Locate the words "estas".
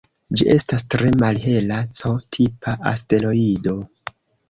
0.53-0.83